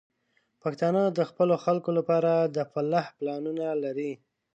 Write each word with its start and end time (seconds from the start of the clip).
پښتانه 0.61 1.01
د 1.17 1.19
خپلو 1.29 1.55
خلکو 1.65 1.89
لپاره 1.97 2.31
د 2.55 2.57
فلاح 2.71 3.05
پلانونه 3.17 3.67
لري. 3.83 4.11